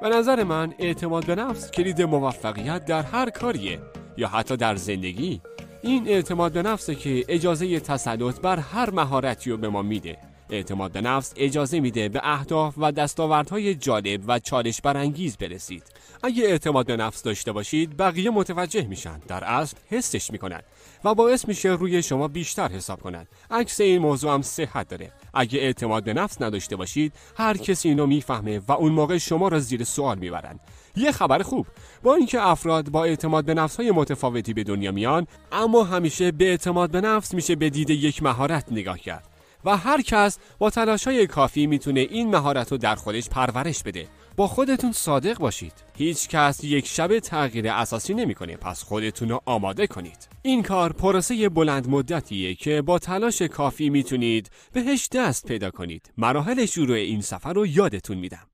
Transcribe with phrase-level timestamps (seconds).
[0.00, 3.78] به نظر من اعتماد به نفس کلید موفقیت در هر کاریه
[4.16, 5.40] یا حتی در زندگی.
[5.82, 10.18] این اعتماد به نفسه که اجازه تسلط بر هر مهارتی رو به ما میده.
[10.50, 15.82] اعتماد به نفس اجازه میده به اهداف و دستاوردهای جالب و چالش برانگیز برسید.
[16.22, 19.18] اگه اعتماد به نفس داشته باشید بقیه متوجه میشن.
[19.28, 20.60] در اصل حسش می‌کنن
[21.04, 25.12] و باعث میشه روی شما بیشتر حساب کنند عکس این موضوع هم صحت داره.
[25.38, 29.58] اگه اعتماد به نفس نداشته باشید هر کسی اینو می‌فهمه و اون موقع شما را
[29.58, 30.60] زیر سوال می‌برند.
[30.96, 31.66] یه خبر خوب
[32.02, 36.44] با اینکه افراد با اعتماد به نفس های متفاوتی به دنیا میان اما همیشه به
[36.44, 39.28] اعتماد به نفس میشه به دید یک مهارت نگاه کرد.
[39.64, 44.06] و هر کس با تلاش های کافی می‌تونه این مهارت رو در خودش پرورش بده.
[44.38, 45.72] با خودتون صادق باشید.
[45.96, 48.56] هیچ کس یک شب تغییر اساسی نمی‌کنه.
[48.56, 50.28] پس خودتون رو آماده کنید.
[50.42, 56.12] این کار پروسه بلند مدتیه که با تلاش کافی می‌تونید بهش دست پیدا کنید.
[56.18, 58.47] مراحل شروع این سفر رو یادتون میدم.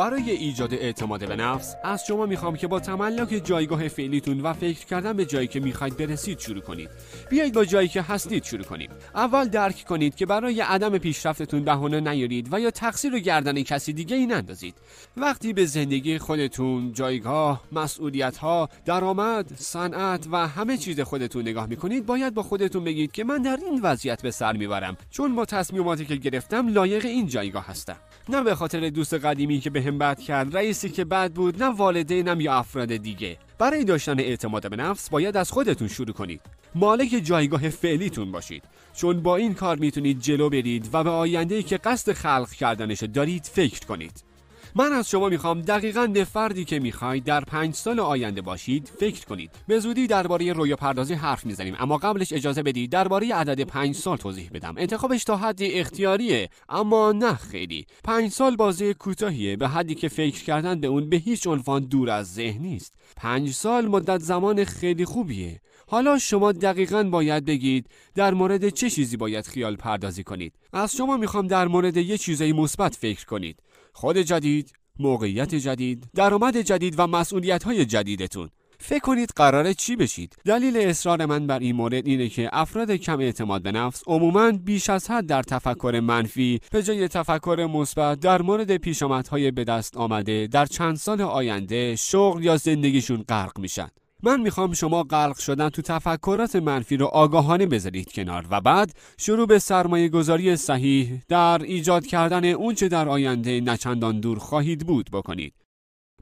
[0.00, 4.86] برای ایجاد اعتماد به نفس از شما می‌خوام که با تملک جایگاه فعلیتون و فکر
[4.86, 6.90] کردن به جایی که می‌خواید برسید شروع کنید.
[7.30, 12.00] بیایید با جایی که هستید شروع کنید اول درک کنید که برای عدم پیشرفتتون بهونه
[12.00, 14.74] نیارید و یا تقصیر رو گردن کسی دیگه ای نندازید.
[15.16, 22.06] وقتی به زندگی خودتون جایگاه مسئولیت ها درآمد صنعت و همه چیز خودتون نگاه می‌کنید
[22.06, 26.06] باید با خودتون بگید که من در این وضعیت به سر می‌برم چون با تصمیماتی
[26.06, 27.96] که گرفتم لایق این جایگاه هستم.
[28.28, 30.56] نه به خاطر دوست قدیمی که بهم بد کرد.
[30.56, 33.38] رئیسی که بد بود نه والدینم یا افراد دیگه.
[33.58, 36.40] برای داشتن اعتماد به نفس باید از خودتون شروع کنید.
[36.74, 38.64] مالک جایگاه فعلیتون باشید.
[38.94, 43.44] چون با این کار می‌تونید جلو برید و به آینده که قصد خلق کردنش دارید
[43.44, 44.29] فکر کنید.
[44.74, 49.26] من از شما می‌خوام دقیقا به فردی که می‌خواید در پنج سال آینده باشید فکر
[49.26, 49.50] کنید.
[49.66, 54.16] به زودی درباره رویا پردازی حرف می‌زنیم اما قبلش اجازه بدید درباره عدد پنج سال
[54.16, 54.74] توضیح بدم.
[54.78, 57.86] انتخابش تا حدی اختیاریه اما نه خیلی.
[58.04, 62.10] پنج سال بازی کوتاهیه به حدی که فکر کردن به اون به هیچ عنوان دور
[62.10, 62.94] از ذهن نیست.
[63.16, 65.60] پنج سال مدت زمان خیلی خوبیه.
[65.86, 70.52] حالا شما دقیقا باید بگید در مورد چه چیزی باید خیال پردازی کنید.
[70.72, 73.62] از شما می‌خوام در مورد یه چیزای مثبت فکر کنید.
[73.92, 78.48] خود جدید، موقعیت جدید، درآمد جدید و مسئولیت های جدیدتون.
[78.82, 80.36] فکر کنید قراره چی بشید.
[80.44, 84.90] دلیل اصرار من بر این مورد اینه که افراد کم اعتماد به نفس عموما بیش
[84.90, 90.46] از حد در تفکر منفی به جای تفکر مثبت در مورد پیشامدهای به دست آمده
[90.46, 93.88] در چند سال آینده شغل یا زندگیشون غرق میشن.
[94.22, 99.46] من می‌خوام شما غرق شدن تو تفکرات منفی رو آگاهانه بذارید کنار و بعد شروع
[99.46, 105.54] به سرمایه گذاری صحیح در ایجاد کردن اونچه در آینده نچندان دور خواهید بود بکنید.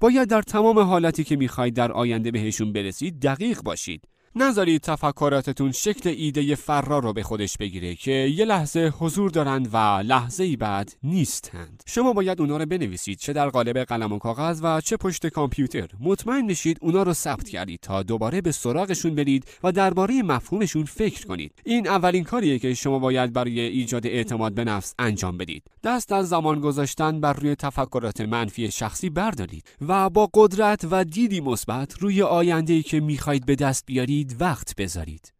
[0.00, 4.02] باید در تمام حالتی که می‌خواهید در آینده بهشون برسید دقیق باشید.
[4.34, 9.76] نذارید تفکراتتون شکل ایده فرار رو به خودش بگیره که یه لحظه حضور دارند و
[10.04, 11.82] لحظه ای بعد نیستند.
[11.86, 15.88] شما باید اونا رو بنویسید چه در قالب قلم و کاغذ و چه پشت کامپیوتر.
[16.00, 21.26] مطمئن بشید اونا رو ثبت کردید تا دوباره به سراغشون برید و درباره مفهومشون فکر
[21.26, 21.52] کنید.
[21.64, 25.62] این اولین کاریه که شما باید برای ایجاد اعتماد به نفس انجام بدید.
[25.84, 31.40] دست از زمان گذاشتن بر روی تفکرات منفی شخصی بردارید و با قدرت و دیدی
[31.40, 35.32] مثبت روی آینده که می‌خواهید به دست بیارید وقت بذارید.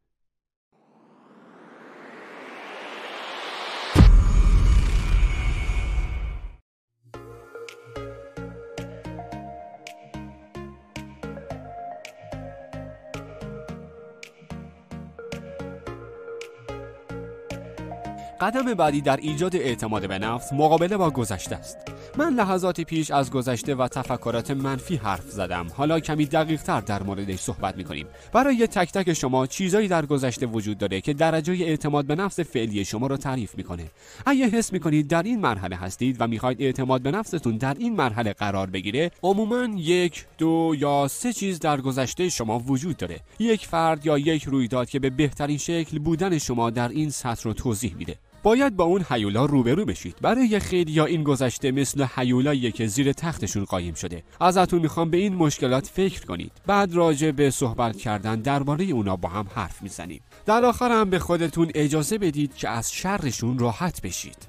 [18.41, 21.79] قدم بعدی در ایجاد اعتماد به نفس مقابله با گذشته است.
[22.19, 25.67] من لحظاتی پیش از گذشته و تفکرات منفی حرف زدم.
[25.77, 28.07] حالا کمی دقیق تر در موردش صحبت می‌کنیم.
[28.33, 32.85] برای تک تک شما چیزایی در گذشته وجود داره که درجه اعتماد به نفس فعلی
[32.85, 33.91] شما رو تعریف می‌کنه.
[34.27, 38.33] اگه حس می‌کنید در این مرحله هستید و می‌خواید اعتماد به نفستون در این مرحله
[38.33, 43.21] قرار بگیره عموما یک دو یا سه چیز در گذشته شما وجود داره.
[43.39, 47.53] یک فرد یا یک رویداد که به بهترین شکل بودن شما در این سطح رو
[47.53, 48.17] توضیح میده.
[48.43, 50.17] باید با اون حیولا روبرو بشید.
[50.23, 54.23] برای خیلی یا این گذشته مثل حیولایی که زیر تختشون قایم شده.
[54.41, 56.53] ازتون می‌خوام به این مشکلات فکر کنید.
[56.67, 60.21] بعد راجع به صحبت کردن درباره اونا با هم حرف می‌زنیم.
[60.47, 64.49] در آخر هم به خودتون اجازه بدید که از شرشون راحت بشید.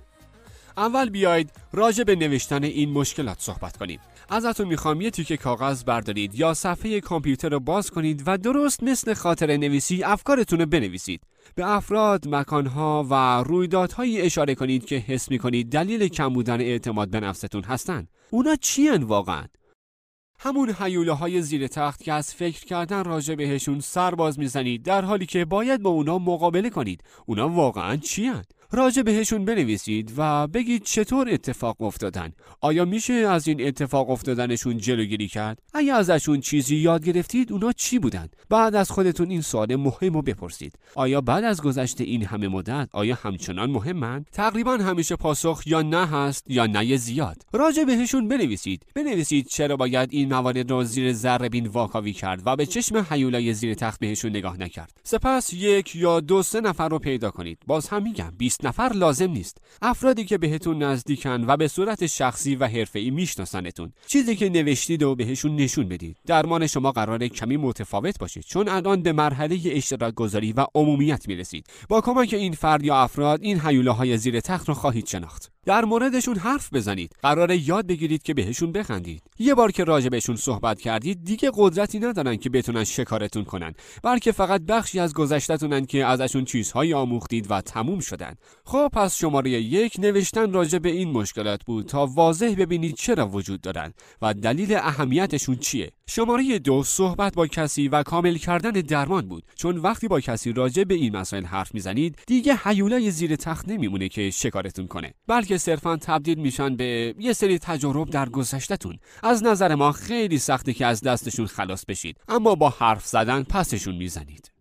[0.78, 4.00] اول بیاید راجع به نوشتن این مشکلات صحبت کنیم.
[4.30, 9.14] ازتون می‌خوام یه تیکه کاغذ بردارید یا صفحه کامپیوتر رو باز کنید و درست مثل
[9.14, 11.22] خاطر نویسی افکارتون رو بنویسید.
[11.56, 17.20] به افراد، مکانها و رویدادهایی اشاره کنید که حس می‌کنید دلیل کم بودن اعتماد به
[17.20, 18.08] نفستون هستن.
[18.32, 19.46] اونا چی واقعا؟
[20.40, 25.02] همون حیوله های زیر تخت که از فکر کردن راجع بهشون سر باز می‌زنید در
[25.06, 27.04] حالی که باید با اونا مقابله کنید.
[27.26, 28.28] اونا واقعا چی
[28.72, 32.32] راجع بهشون بنویسید و بگید چطور اتفاق افتادن.
[32.62, 38.00] آیا میشه از این اتفاق افتادنشون جلوگیری کرد؟ اگه ازشون چیزی یاد گرفتید اونا چی
[38.00, 40.74] بودن؟ بعد از خودتون این سوال مهم رو بپرسید.
[40.96, 46.06] آیا بعد از گذشت این همه مدت آیا همچنان مهمن؟ تقریبا همیشه پاسخ یا نه
[46.08, 47.46] هست یا نه زیاد.
[47.54, 48.86] راجع بهشون بنویسید.
[48.96, 53.54] بنویسید چرا باید این موارد رو زیر ذره بین واکاوی کرد و به چشم حیولای
[53.54, 55.02] زیر تخت بهشون نگاه نکرد.
[55.04, 57.58] سپس یک یا دو سه نفر رو پیدا کنید.
[57.68, 59.58] باز هم میگم 20 نفر لازم نیست.
[59.82, 63.94] افرادی که بهتون نزدیکن و به صورت شخصی و حرفه‌ای میشناسنتون.
[64.08, 66.18] چیزی که نوشتید و بهشون نشون بدید.
[66.26, 71.68] درمان شما قراره کمی متفاوت باشید چون الان به مرحله اشتراک گذاری و عمومیت می‌رسید.
[71.90, 75.52] با کمک این فرد یا افراد این حیوله های زیر تخت رو خواهید شناخت.
[75.70, 77.12] در موردشون حرف بزنید.
[77.22, 79.24] قراره یاد بگیرید که بهشون بخندید.
[79.40, 83.74] یه بار که راجع بهشون صحبت کردید دیگه قدرتی ندارن که بتونن شکارتون کنن
[84.04, 88.36] بلکه فقط بخشی از گذشتتونن که ازشون چیزهایی آموختید و تموم شدن.
[88.66, 93.62] خب پس شماره یک نوشتن راجع به این مشکلات بود تا واضح ببینید چرا وجود
[93.62, 95.92] دارن و دلیل اهمیتشون چیه.
[96.08, 99.44] شماره دو صحبت با کسی و کامل کردن درمان بود.
[99.56, 104.10] چون وقتی با کسی راجع به این مسائل حرف می‌زنید دیگه حیولای زیر تخت نمیمونه
[104.10, 109.00] که شکارتون کنه بلکه صرفا تبدیل میشن به یه سری تجارب در گذشتهتون.
[109.24, 112.18] از نظر ما خیلی سخته که از دستشون خلاص بشید.
[112.28, 114.59] اما با حرف زدن پسشون می‌زنید.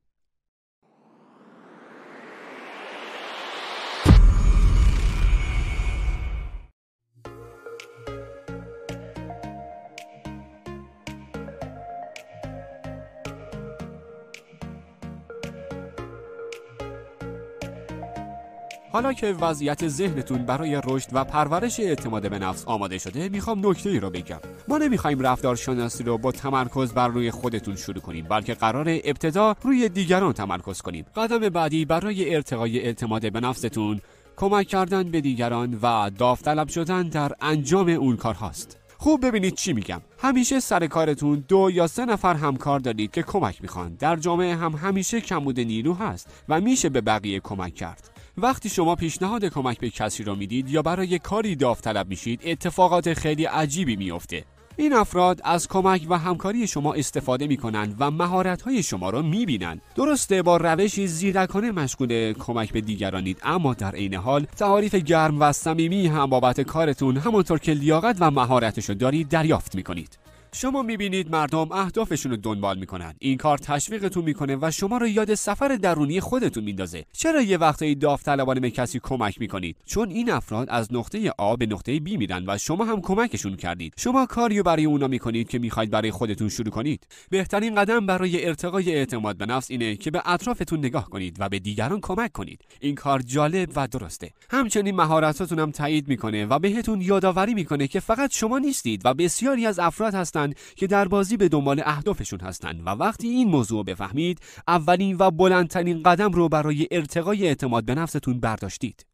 [18.93, 23.91] حالا که وضعیت ذهنتون برای رشد و پرورش اعتماد به نفس آماده شده می‌خوام نکته
[23.91, 24.39] ای رو بگم.
[24.69, 29.89] ما نمی‌خوایم رفتارشناسی رو با تمرکز بر روی خودتون شروع کنیم بلکه قرار ابتدا روی
[29.89, 31.05] دیگران تمرکز کنیم.
[31.17, 34.01] قدم بعدی برای ارتقای اعتماد به نفستون
[34.37, 39.73] کمک کردن به دیگران و داوطلب شدن در انجام اون کار هاست خوب ببینید چی
[39.73, 40.01] میگم.
[40.19, 43.95] همیشه سر کارتون دو یا سه نفر همکار دارید که کمک می‌خوان.
[43.95, 48.11] در جامعه هم همیشه کمبود نیرو هست و میشه به بقیه کمک کرد.
[48.39, 53.45] وقتی شما پیشنهاد کمک به کسی را می‌دید یا برای کاری داوطلب میشید اتفاقات خیلی
[53.45, 54.45] عجیبی میافته
[54.77, 59.23] این افراد از کمک و همکاری شما استفاده می کنند و مهارت های شما را
[59.23, 59.83] می بینند.
[59.95, 65.53] درسته با روشی زیرکانه مشغول کمک به دیگرانید اما در عین حال تعاریف گرم و
[65.53, 70.28] صمیمی هم بابت کارتون همونطور که لیاقت و مهارتش دارید دریافت می کنید.
[70.61, 73.15] شما می‌بینید مردم اهدافشون رو دنبال می‌کنن.
[73.19, 77.05] این کار تشویقتون می‌کنه و شما رو یاد سفر درونی خودتون میندازه.
[77.13, 81.67] چرا یه وقتایی داوطلبانه به کسی کمک می‌کنید؟ چون این افراد از نقطه آ به
[81.67, 83.95] نقطه بی میرن و شما هم کمکشون کردید.
[83.97, 87.07] شما کاریو برای اونا می‌کنید که می‌خواید برای خودتون شروع کنید.
[87.31, 91.59] بهترین قدم برای ارتقای اعتماد به نفس اینه که به اطرافتون نگاه کنید و به
[91.59, 92.61] دیگران کمک کنید.
[92.81, 94.31] این کار جالب و درسته.
[94.51, 99.67] همچنین مهارتاتون هم تایید می‌کنه و بهتون یادآوری می‌کنه که فقط شما نیستید و بسیاری
[99.67, 104.41] از افراد هستند که در بازی به دنبال اهدافشون هستند و وقتی این موضوع بفهمید
[104.69, 109.08] اولین و بلندترین قدم رو برای ارتقای اعتماد به نفستون برداشتید.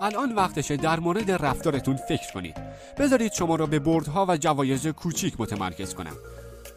[0.00, 2.56] الان وقتشه در مورد رفتارتون فکر کنید.
[2.98, 6.16] بذارید شما را به بردها و جوایز کوچیک متمرکز کنم.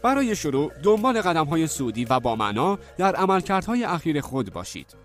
[0.03, 4.95] برای شروع دنبال قدم های سودی و با معنا در عملکردهای اخیر خود باشید.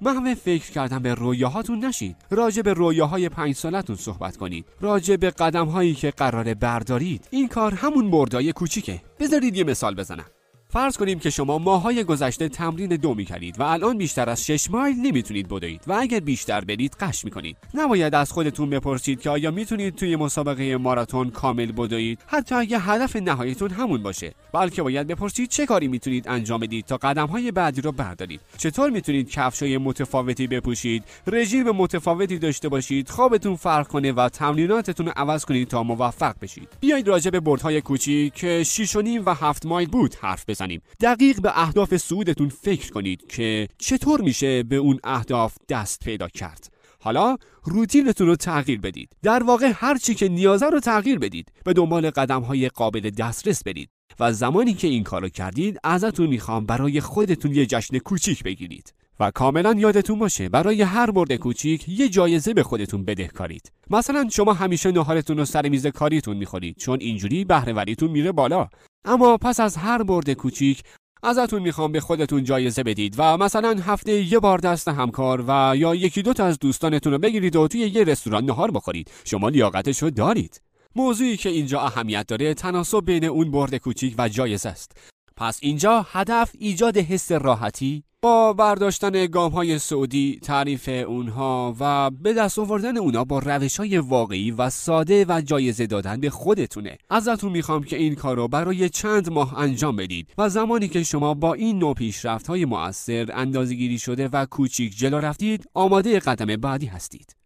[0.00, 4.64] محو فکر کردن به رویاهاتون نشید راجع به رویاهای پنج سالتون صحبت کنید.
[4.80, 7.28] راجع به قدم هایی که قراره بردارید.
[7.30, 9.02] این کار همون بردای کوچیکه.
[9.20, 10.26] بذارید یه مثال بزنم.
[10.72, 14.70] فرض کنیم که شما ماهای گذشته تمرین دو می کردید و الان بیشتر از 6
[14.70, 17.56] مایل نمی‌تونید بدوید و اگر بیشتر برید قش می‌کنید.
[17.74, 23.16] نباید از خودتون بپرسید که آیا می‌تونید توی مسابقه ماراتون کامل بدوید حتی اگر هدف
[23.16, 24.34] نهاییتون همون باشه.
[24.52, 28.40] بلکه باید بپرسید چه کاری می‌تونید انجام بدید تا قدم های بعدی رو بردارید.
[28.58, 35.12] چطور می‌تونید کفشای متفاوتی بپوشید؟ رژیم متفاوتی داشته باشید خوابتون فرق کنه و تمریناتتون رو
[35.16, 36.68] عوض کنید تا موفق بشید.
[36.80, 40.82] بیایید راجع به بردهای کوچیک که 6 و 7 مایل بود حرف بزنیم.
[41.00, 46.72] دقیق به اهداف سودتون فکر کنید که چطور میشه به اون اهداف دست پیدا کرد.
[47.00, 49.12] حالا روتینتون رو تغییر بدید.
[49.22, 51.52] در واقع هر چی که نیازه رو تغییر بدید.
[51.64, 53.90] به دنبال قدم های قابل دسترس برید.
[54.20, 58.94] و زمانی که این کارو کردید ازتون می‌خوام برای خودتون یه جشن کوچیک بگیرید.
[59.20, 64.52] و کاملا یادتون باشه برای هر برد کوچیک یه جایزه به خودتون بدهکارید مثلا شما
[64.52, 68.68] همیشه نهارتون رو سر میز کاریتون می‌خورید چون اینجوری بهرهوریتون میره بالا.
[69.04, 70.82] اما پس از هر برد کوچیک
[71.22, 75.94] ازتون می‌خوام به خودتون جایزه بدید و مثلا هفته یه بار دست همکار و یا
[75.94, 79.10] یکی دوتا از دوستانتون رو بگیرید و توی یه رستوران نهار بخورید.
[79.24, 80.62] شما لیاقتش رو دارید.
[80.96, 84.92] موضوعی که اینجا اهمیت داره تناسب بین اون برد کوچیک و جایزه است.
[85.36, 92.32] پس اینجا هدف ایجاد حس راحتی با برداشتن گام های سعودی تعریف اونها و به
[92.32, 96.98] دست آوردن اونها با روش های واقعی و ساده و جایزه دادن به خودتونه.
[97.10, 101.34] ازتون می‌خوام که این کار رو برای چند ماه انجام بدید و زمانی که شما
[101.34, 106.86] با این نوع پیشرفت های مؤثر اندازگیری شده و کوچیک جلو رفتید آماده قدم بعدی
[106.86, 107.41] هستید.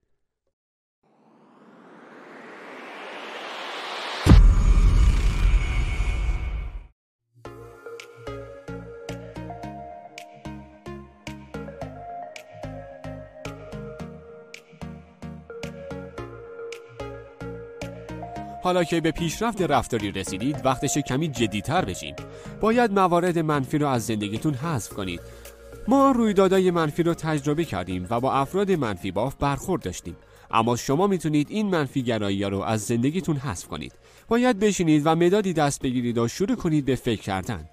[18.66, 22.14] حالا که به پیشرفت رفتاری رسیدید وقتش کمی جدیتر بشین
[22.60, 25.20] باید موارد منفی رو از زندگیتون حذف کنید.
[25.88, 30.16] ما رویدادهای منفی رو تجربه کردیم و با افراد منفی باف برخورد داشتیم.
[30.50, 33.92] اما شما می‌تونید این منفی گرایی رو از زندگیتون حذف کنید.
[34.28, 37.64] باید بشینید و مدادی دست بگیرید و شروع کنید به فکر کردن.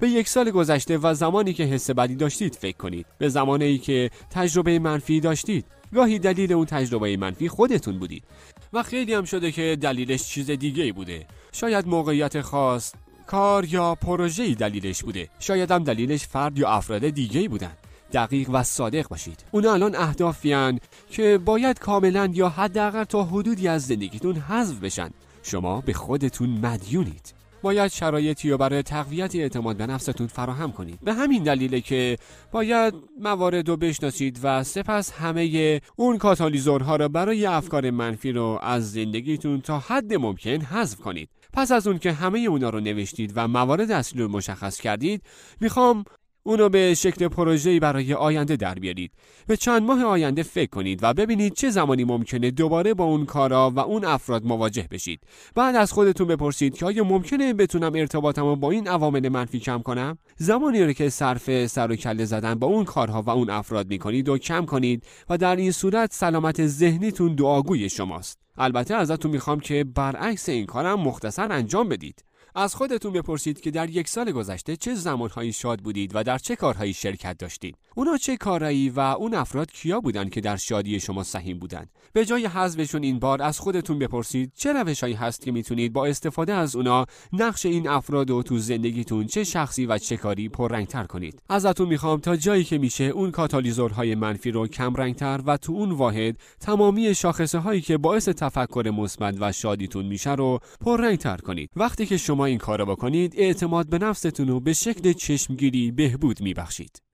[0.00, 3.06] به یک سال گذشته و زمانی که حس بدی داشتید فکر کنید.
[3.18, 5.64] به زمانی که تجربه منفی داشتید.
[5.94, 8.24] گاهی دلیل اون تجربه منفی خودتون بودید
[8.72, 11.26] و خیلی هم شده که دلیلش چیز دیگه بوده.
[11.52, 12.92] شاید موقعیت خاص
[13.26, 15.28] کار یا پروژه‌ای دلیلش بوده.
[15.38, 17.72] شاید هم دلیلش فرد یا افراد دیگه بودن.
[18.12, 19.44] دقیق و صادق باشید.
[19.50, 20.80] اونا الان اهدافیان
[21.10, 25.10] که باید کاملا یا حداقل تا حدودی از زندگیتون حذف بشن.
[25.42, 27.39] شما به خودتون مدیونید.
[27.62, 30.98] باید شرایطی رو برای تقویت اعتماد به نفستون فراهم کنید.
[31.02, 32.16] به همین دلیله که
[32.52, 38.92] باید موارد رو بشناسید و سپس همه اون کاتالیزورها رو برای افکار منفی رو از
[38.92, 41.28] زندگیتون تا حد ممکن حذف کنید.
[41.52, 45.22] پس از اون که همه اونا رو نوشتید و موارد اصلی رو مشخص کردید
[45.60, 46.04] می‌خوام
[46.42, 49.12] اونو به شکل پروژه‌ای برای آینده در بیارید.
[49.46, 53.70] به چند ماه آینده فکر کنید و ببینید چه زمانی ممکنه دوباره با اون کارا
[53.70, 55.20] و اون افراد مواجه بشید.
[55.54, 59.78] بعد از خودتون بپرسید که آیا ممکنه بتونم ارتباطم رو با این عوامل منفی کم
[59.78, 63.88] کنم؟ زمانی رو که صرف سر و کله زدن با اون کارها و اون افراد
[63.88, 68.38] می‌کنید و کم کنید و در این صورت سلامت ذهنیتون دعاگوی شماست.
[68.58, 72.24] البته ازتون می‌خوام که برعکس این کارم مختصر انجام بدید.
[72.54, 76.56] از خودتون بپرسید که در یک سال گذشته چه زمانهایی شاد بودید و در چه
[76.56, 77.76] کارهایی شرکت داشتید.
[77.94, 82.24] اونا چه کارهایی و اون افراد کیا بودن که در شادی شما سهیم بودن؟ به
[82.24, 86.76] جای حذفشون این بار از خودتون بپرسید چه روشهایی هست که می‌تونید با استفاده از
[86.76, 91.42] اونا نقش این افراد و تو زندگیتون چه شخصی و چه کاری پررنگتر کنید.
[91.48, 95.90] ازتون می‌خوام تا جایی که میشه اون کاتالیزورهای منفی رو کم رنگتر و تو اون
[95.90, 101.70] واحد تمامی شاخصه هایی که باعث تفکر مثبت و شادیتون میشه رو پررنگتر کنید.
[101.76, 107.09] وقتی که شما این کارو بکنید اعتماد به نفستون رو به شکل چشمگیری بهبود میبخشید.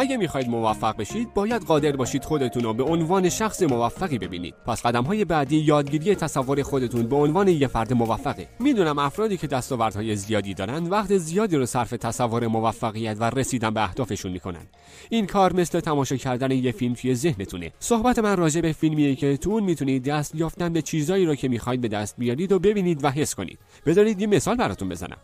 [0.00, 4.54] اگه می‌خواید موفق بشید باید قادر باشید خودتون رو به عنوان شخص موفقی ببینید.
[4.66, 8.48] پس قدم های بعدی یادگیری تصور خودتون به عنوان یه فرد موفقه.
[8.60, 13.82] می‌دونم افرادی که دستاوردهای زیادی دارن وقت زیادی رو صرف تصور موفقیت و رسیدن به
[13.82, 14.66] اهدافشون می‌کنن.
[15.10, 17.72] این کار مثل تماشا کردن یه فیلم توی ذهنتونه.
[17.78, 21.48] صحبت من راجع به فیلمیه که تو اون می‌تونید دست یافتن به چیزایی رو که
[21.48, 23.58] می‌خواید به دست بیارید و ببینید و حس کنید.
[23.86, 25.16] بذارید یه مثال براتون بزنم.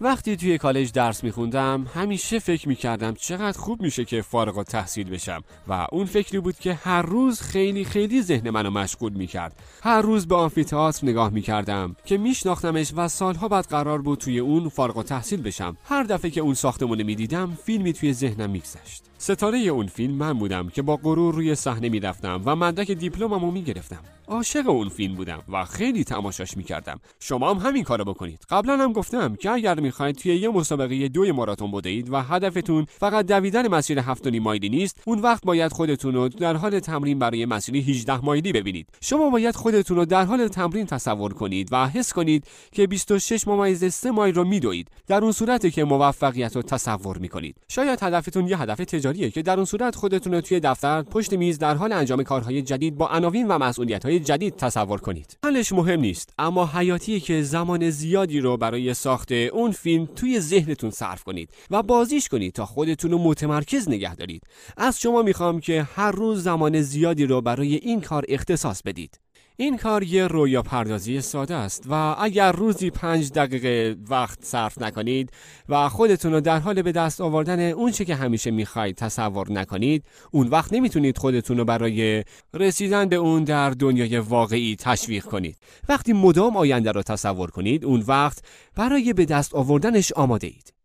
[0.00, 5.44] وقتی توی کالج درس میخوندم همیشه فکر می‌کردم چقدر خوب میشه که فارغ تحصیل بشم
[5.68, 9.56] و اون فکری بود که هر روز خیلی خیلی ذهن منو مشغول می‌کرد.
[9.82, 14.68] هر روز به آمفیتئاتر نگاه می‌کردم که میشناختمش و سالها بعد قرار بود توی اون
[14.68, 15.76] فارغ تحصیل بشم.
[15.84, 19.05] هر دفعه که اون ساختمون می‌دیدم فیلمی توی ذهنم میگذشت.
[19.18, 24.00] ستاره اون فیلم من بودم که با غرور روی صحنه می‌رفتم و مدرک دیپلممو می‌گرفتم.
[24.28, 27.00] عاشق اون فیلم بودم و خیلی تماشاش می‌کردم.
[27.20, 28.40] شما هم همین کارو بکنید.
[28.50, 33.26] قبلا هم گفتم که اگر می‌خواید توی یه مسابقه دوی ماراتون بدهید و هدفتون فقط
[33.26, 37.76] دویدن مسیر 7 مایلی نیست اون وقت باید خودتون رو در حال تمرین برای مسیر
[37.76, 38.88] 18 مایلی ببینید.
[39.00, 43.84] شما باید خودتون رو در حال تمرین تصور کنید و حس کنید که 26 ممیز
[43.84, 44.88] 3 مایل رو میدوید.
[45.06, 47.56] در اون صورتی که موفقیت رو تصور می‌کنید.
[47.68, 51.58] شاید هدفتون یه هدف تجاریه که در اون صورت خودتون رو توی دفتر پشت میز
[51.58, 55.38] در حال انجام کارهای جدید با عناوین و مسئولیت‌های جدید تصور کنید.
[55.44, 60.90] حالش مهم نیست اما حیاتیه که زمان زیادی رو برای ساخت اون فیلم توی ذهنتون
[60.90, 64.42] صرف کنید و بازیش کنید تا خودتون رو متمرکز نگه دارید.
[64.76, 69.25] از شما می‌خوام که هر روز زمان زیادی رو برای این کار اختصاص بدید.
[69.58, 75.30] این کار یه رویا پردازی ساده است و اگر روزی پنج دقیقه وقت صرف نکنید
[75.68, 80.48] و خودتون رو در حال به دست آوردن اونچه که همیشه می‌خواید تصور نکنید اون
[80.48, 85.56] وقت نمی‌تونید خودتون رو برای رسیدن به اون در دنیای واقعی تشویق کنید.
[85.88, 88.38] وقتی مدام آینده رو تصور کنید اون وقت
[88.74, 90.75] برای به دست آوردنش آماده اید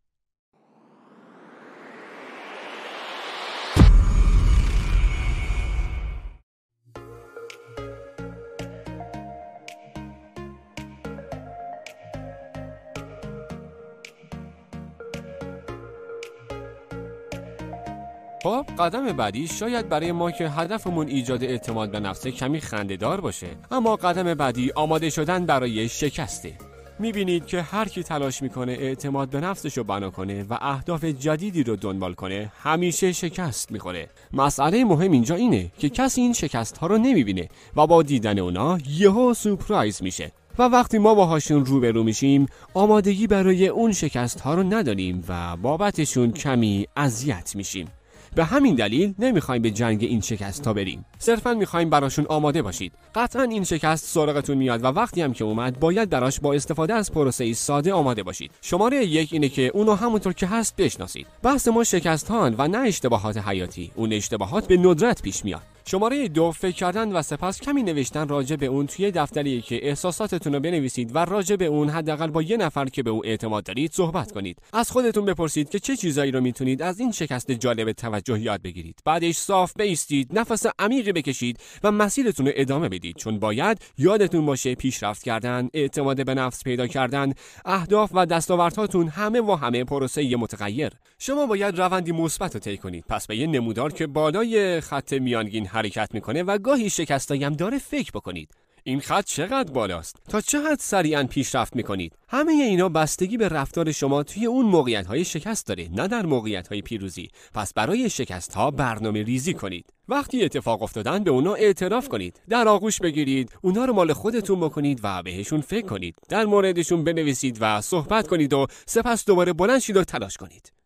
[18.80, 23.48] قدم بعدی شاید برای ما که هدفمون ایجاد اعتماد به نفس کمی خندهدار باشه.
[23.72, 26.54] اما قدم بعدی آماده شدن برای شکسته.
[27.00, 31.64] می‌بینید که هر کی تلاش می‌کنه اعتماد به نفسش رو بنا کنه و اهداف جدیدی
[31.64, 34.10] رو دنبال کنه همیشه شکست می‌خوره.
[34.34, 38.78] مسئله مهم اینجا اینه که کسی این شکست ها رو نمی‌بینه و با دیدن اونا
[38.90, 40.32] یهو سورپرایز میشه.
[40.60, 46.32] و وقتی ما باهاشون روبرو میشیم آمادگی برای اون شکست ها رو نداریم و بابتشون
[46.32, 47.88] کمی اذیت میشیم.
[48.36, 51.06] به همین دلیل نمی‌خوایم به جنگ این شکست تا بریم.
[51.20, 52.94] صرفا می‌خوایم براشون آماده باشید.
[53.16, 57.12] قطعا این شکست سراغتون میاد و وقتی هم که اومد باید براش با استفاده از
[57.12, 58.52] پروسه ساده آماده باشید.
[58.62, 61.28] شماره یک اینه که اونو همونطور که هست بشناسید.
[61.44, 63.92] بحث ما شکست و نه اشتباهات حیاتی.
[63.96, 65.62] اون اشتباهات به ندرت پیش میاد.
[65.92, 70.54] شماره دو فکر کردن و سپس کمی نوشتن راجع به اون توی دفتری که احساساتتون
[70.54, 73.92] رو بنویسید و راجع به اون حداقل با یه نفر که به او اعتماد دارید
[73.92, 74.58] صحبت کنید.
[74.74, 79.00] از خودتون بپرسید که چه چیزایی رو می‌تونید از این شکست جالب توجه یاد بگیرید.
[79.06, 83.16] بعدش صاف بیستید نفس عمیقی بکشید و مسیرتون رو ادامه بدید.
[83.16, 87.34] چون باید یادتون باشه پیشرفت کردن اعتماد به نفس پیدا کردن
[87.66, 90.92] اهداف و دستاوردهاتون همه و همه پروسه متغیر.
[91.20, 93.06] شما باید روندی مثبت رو طی کنید.
[93.10, 97.78] پس به یه نمودار که بالای خط میانگین حرکت می‌کنه و گاهی شکستایی هم داره
[97.78, 98.54] فکر بکنید.
[98.84, 103.92] این خط چقدر بالاست؟ تا چه حد سریعا پیشرفت می‌کنید؟ همه اینا بستگی به رفتار
[103.92, 107.30] شما توی اون موقعیت های شکست داره نه در موقعیت های پیروزی.
[107.54, 109.86] پس برای شکست ها برنامه ریزی کنید.
[110.08, 112.42] وقتی اتفاق افتادن به اونا اعتراف کنید.
[112.50, 116.16] در آغوش بگیرید اونا رو مال خودتون بکنید و بهشون فکر کنید.
[116.30, 120.81] در موردشون بنویسید و صحبت کنید و سپس دوباره بلند شید و تلاش کنید.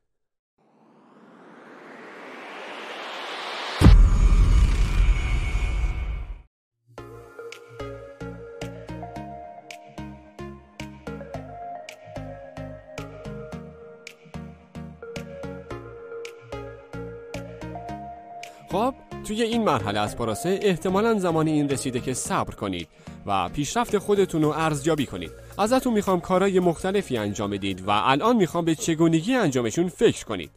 [18.75, 18.93] خب
[19.27, 22.87] توی این مرحله از پروسه احتمالا زمانی این رسیده که صبر کنید
[23.25, 25.31] و پیشرفت خودتون رو ارزیابی کنید.
[25.57, 30.51] ازتون می‌خوام کارهای مختلفی انجام بدید و الان می‌خوام به چگونگی انجامشون فکر کنید.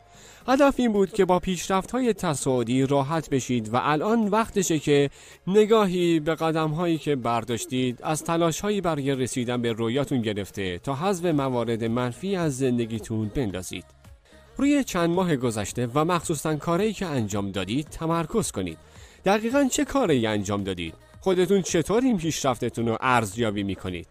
[0.49, 5.11] هدف این بود که با پیشرفت های تصاعدی راحت بشید و الان وقتشه که
[5.47, 10.95] نگاهی به قدم هایی که برداشتید از تلاش هایی برای رسیدن به رویاتون گرفته تا
[10.95, 13.98] حذف موارد منفی از زندگیتون بندازید.
[14.59, 18.79] روی چند ماه گذشته و مخصوصا کاری که انجام دادید تمرکز کنید.
[19.25, 24.07] دقیقا چه کاری انجام دادید؟ خودتون چطور این پیشرفتتون رو ارزیابی می‌کنید؟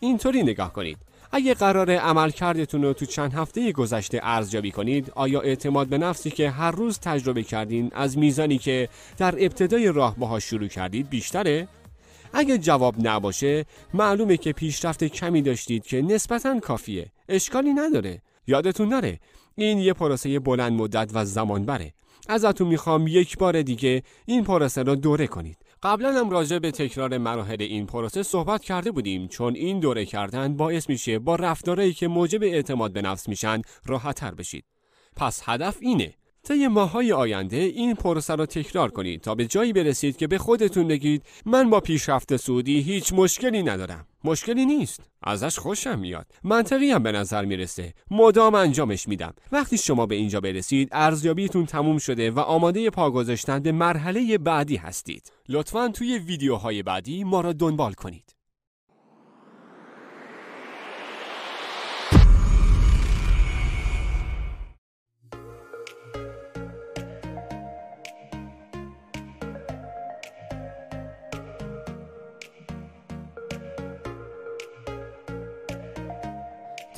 [0.00, 0.98] اینطوری نگاه کنید.
[1.32, 6.50] اگه قرار عملکردتون رو تو چند هفته گذشته ارزیابی کنید آیا اعتماد به نفسی که
[6.50, 8.88] هر روز تجربه کردین از میزانی که
[9.18, 11.68] در ابتدای راه باهاش شروع کردید بیشتره؟
[12.32, 17.06] اگه جواب نباشه معلومه که پیشرفت کمی داشتید که نسبتا کافیه.
[17.28, 18.22] اشکالی نداره.
[18.46, 19.20] یادتون نره
[19.54, 21.94] این یه پروسه بلند مدت و زمان بره.
[22.28, 25.56] ازتون می‌خوام یک بار دیگه این پروسه را دوره کنید.
[25.82, 30.56] قبلا هم راجع به تکرار مراحل این پروسه صحبت کرده بودیم چون این دوره کردن
[30.56, 34.64] باعث میشه با رفتارهایی که موجب اعتماد به نفس میشن راحتتر بشید.
[35.16, 40.16] پس هدف اینه طی ماهای آینده این پروسه را تکرار کنید تا به جایی برسید
[40.16, 44.06] که به خودتون بگید من با پیشرفت سعودی هیچ مشکلی ندارم.
[44.24, 45.00] مشکلی نیست.
[45.22, 46.26] ازش خوشم میاد.
[46.44, 47.94] منطقی هم به نظر می‌رسه.
[48.10, 49.34] مدام انجامش میدم.
[49.52, 54.76] وقتی شما به اینجا برسید ارزیابیتون تموم شده و آماده پا گذاشتن به مرحله بعدی
[54.76, 55.32] هستید.
[55.48, 58.41] لطفا توی ویدیوهای بعدی ما را دنبال کنید.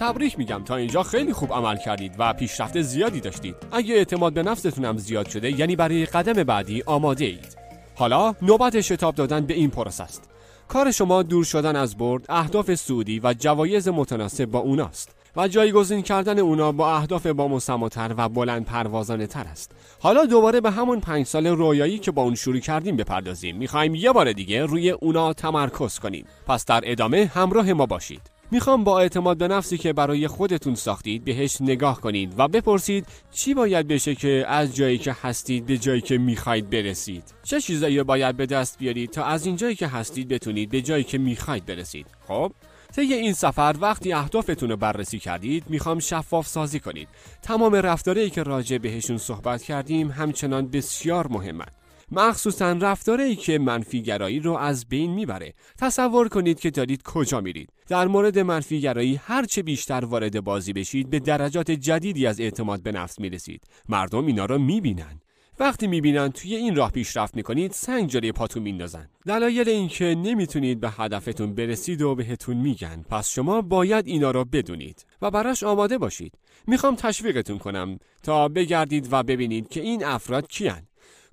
[0.04, 0.64] تبریک میگم.
[0.64, 3.56] تا اینجا خیلی خوب عمل کردید و پیشرفت زیادی داشتید.
[3.72, 7.56] اگه اعتماد به نفستون هم زیاد شده یعنی برای قدم بعدی آماده اید.
[7.94, 10.30] حالا نوبت شتاب دادن به این پروسه است.
[10.68, 16.02] کار شما دور شدن از برد اهداف سعودی و جوایز متناسب با اوناست و جایگزین
[16.02, 19.72] کردن اونا با اهداف با مسماتر و بلند پروازانه تر است.
[20.00, 23.56] حالا دوباره به همون پنج سال رویایی که با اون شروع کردیم بپردازیم.
[23.56, 26.26] می‌خوایم یه بار دیگه روی اونا تمرکز کنیم.
[26.46, 28.33] پس در ادامه همراه ما باشید.
[28.54, 33.54] می‌خوام با اعتماد به نفسی که برای خودتون ساختید بهش نگاه کنید و بپرسید چی
[33.54, 37.34] باید بشه که از جایی که هستید به جایی که می‌خواید برسید.
[37.42, 41.04] چه چیزایی باید به دست بیارید تا از این جایی که هستید بتونید به جایی
[41.04, 42.06] که می‌خواید برسید.
[42.28, 42.52] خب
[42.96, 47.08] طی این سفر وقتی اهدافتون رو بررسی کردید می‌خوام شفاف سازی کنید.
[47.42, 54.52] تمام رفتارهایی که راجع بهشون صحبت کردیم همچنان بسیار مهمند مخصوصا رفتاری که منفیگرایی رو
[54.52, 55.54] از بین می‌بره.
[55.78, 57.70] تصور کنید که دارید کجا میرید.
[57.88, 62.92] در مورد منفیگرایی هر چه بیشتر وارد بازی بشید به درجات جدیدی از اعتماد به
[62.92, 63.64] نفس می‌رسید.
[63.88, 65.20] مردم اینا رو می‌بینن.
[65.60, 69.08] وقتی می‌بینن توی این راه پیشرفت می‌کنید سنگ جلوی پاتون میندازن.
[69.26, 73.04] دلایل اینکه نمی‌تونید به هدفتون برسید و بهتون میگن.
[73.10, 76.32] پس شما باید اینا را بدونید و براش آماده باشید.
[76.66, 80.82] می‌خوام تشویقتون کنم تا بگردید و ببینید که این افراد کیان.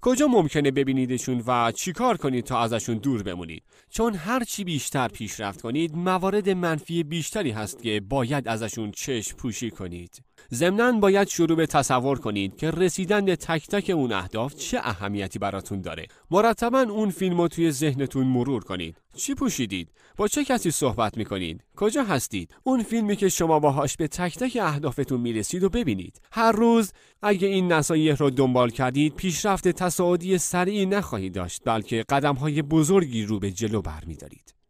[0.02, 5.62] کجا ممکنه ببینیدشون و چیکار کنید تا ازشون دور بمونید؟ چون هر چی بیشتر پیشرفت
[5.62, 10.22] کنید موارد منفی بیشتری هست که باید ازشون چشم پوشی کنید.
[10.54, 15.40] ضمنا باید شروع به تصور کنید که رسیدن به تک تک اون اهداف چه اهمیتی
[15.40, 16.08] براتون داره.
[16.32, 18.98] مرتبا اون فیلم رو توی ذهنتون مرور کنید.
[19.16, 24.08] چی پوشیدید؟ با چه کسی صحبت می‌کنید؟ کجا هستید؟ اون فیلمی که شما باهاش به
[24.08, 26.22] تک تک اهدافتون می‌رسید و ببینید.
[26.32, 32.36] هر روز اگه این نصایح رو دنبال کردید پیشرفت تصاعدی سریعی نخواهید داشت بلکه قدم
[32.36, 34.61] های بزرگی رو به جلو برمیدارید.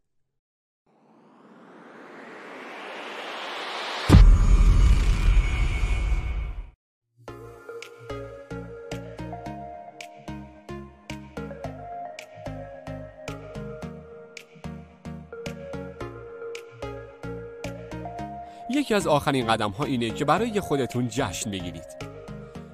[18.74, 22.12] یکی از آخرین قدم ها اینه که برای خودتون جشن بگیرید.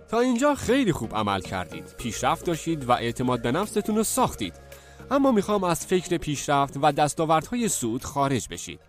[0.08, 4.54] تا اینجا خیلی خوب عمل کردید پیشرفت داشتید و اعتماد به نفستون رو ساختید.
[5.10, 8.80] اما می‌خوام از فکر پیشرفت و دستاوردهای سود خارج بشید.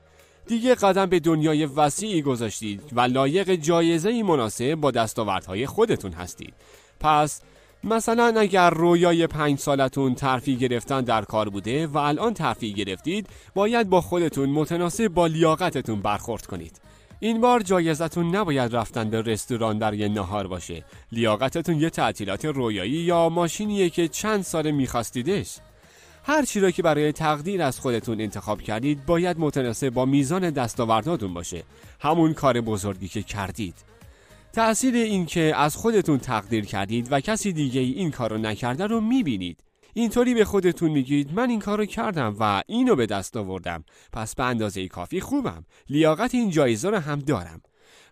[0.48, 6.54] دیگه قدم به دنیای وسیعی گذاشتید و لایق جایزه مناسب با دستاوردهای خودتون هستید.
[7.00, 7.41] پس
[7.84, 13.89] مثلا اگر رویای پنج سالتون ترفی گرفتن در کار بوده و الان ترفی گرفتید باید
[13.89, 16.80] با خودتون متناسب با لیاقتتون برخورد کنید.
[17.21, 20.84] این بار جایزتون نباید رفتن به رستوران در یه نهار باشه.
[21.12, 25.58] لیاقتتون یه تعطیلات رویایی یا ماشینیه که چند سال میخواستیدش.
[26.23, 31.34] هر چی را که برای تقدیر از خودتون انتخاب کردید باید متناسب با میزان دستاورداتون
[31.34, 31.63] باشه.
[31.99, 33.75] همون کار بزرگی که کردید.
[34.53, 39.01] تأثیر این که از خودتون تقدیر کردید و کسی دیگه این کار رو نکرده رو
[39.01, 39.68] می‌بینید.
[39.93, 41.34] اینطوری به خودتون میگید.
[41.34, 43.84] من این کارو کردم و اینو به دست آوردم.
[44.13, 45.65] پس به اندازه کافی خوبم.
[45.89, 47.62] لیاقت این جایزه رو هم دارم.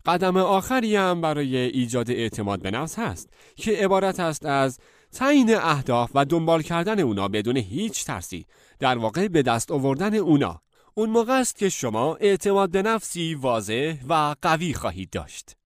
[0.06, 4.80] قدم آخری هم برای ایجاد اعتماد به نفس هست که عبارت است از
[5.12, 8.46] تعیین اهداف و دنبال کردن اونا بدون هیچ ترسی.
[8.80, 10.62] در واقع به دست آوردن اونا.
[10.94, 15.57] اون موقع است که شما اعتماد به نفسی واضح و قوی خواهید داشت.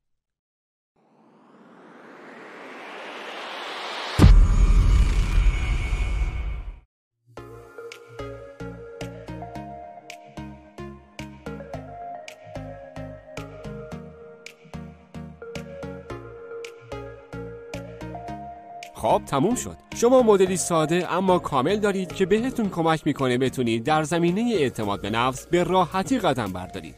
[19.02, 19.78] خب تموم شد.
[19.96, 25.10] شما مدلی ساده اما کامل دارید که بهتون کمک می‌کنه بتونید در زمینه اعتماد به
[25.10, 26.96] نفس به راحتی قدم بردارید.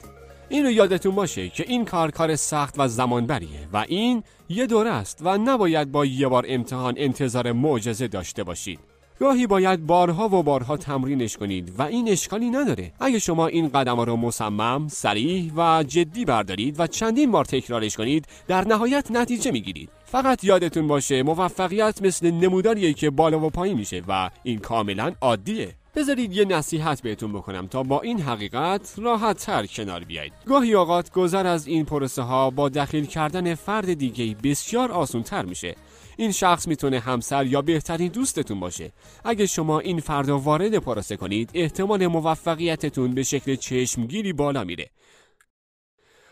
[0.50, 4.90] این رو یادتون باشه که این کار کار سخت و زمانبریه و این یه دوره
[4.90, 8.80] است و نباید با یه بار امتحان انتظار معجزه داشته باشید.
[9.20, 12.92] گاهی باید بارها و بارها تمرینش کنید و این اشکالی نداره.
[13.00, 18.28] اگه شما این قدم رو مصمم، سریح و جدی بردارید و چندین بار تکرارش کنید
[18.48, 19.90] در نهایت نتیجه می‌گیرید.
[20.06, 25.76] فقط یادتون باشه موفقیت مثل نموداریه که بالا و پایین میشه و این کاملا عادیه.
[25.96, 30.34] بذارید یه نصیحت بهتون بکنم تا با این حقیقت راحت تر کنار بیایید.
[30.46, 35.46] گاهی اوقات گذر از این پروسه ها با دخیل کردن فرد دیگه بسیار آسون تر
[35.46, 35.76] میشه.
[36.18, 38.92] این شخص می‌تونه همسر یا بهترین دوستتون باشه.
[39.26, 44.90] اگه شما این فرد وارد پروسه کنید احتمال موفقیتتون به شکل چشمگیری بالا میره.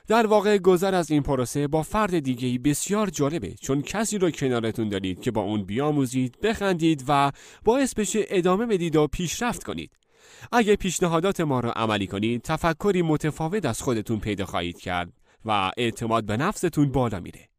[0.08, 4.89] در واقع گذر از این پروسه با فرد دیگه بسیار جالبه چون کسی رو کنارتون
[4.89, 7.32] دارید که با اون بیاموزید بخندید و
[7.63, 9.91] باعث بشه ادامه بدید و پیشرفت کنید.
[10.52, 15.13] اگه پیشنهادات ما رو عملی کنید تفکری متفاوت از خودتون پیدا خواهید کرد
[15.46, 17.51] و اعتماد به نفستون بالا میره.